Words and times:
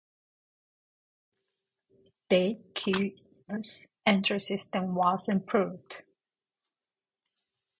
The 2.31 2.59
keyless 2.73 3.85
entry 4.03 4.39
system 4.39 4.95
was 4.95 5.29
improved. 5.29 6.01